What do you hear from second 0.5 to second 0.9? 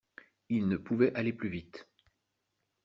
ne